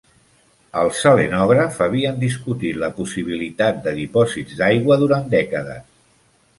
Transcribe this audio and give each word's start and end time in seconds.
Els 0.83 1.01
selenògraf 1.03 1.77
havien 1.87 2.17
discutit 2.25 2.81
la 2.87 2.91
possibilitat 2.97 3.87
de 3.87 3.97
dipòsits 4.03 4.61
d'aigua 4.63 5.03
durant 5.07 5.33
dècades. 5.39 5.91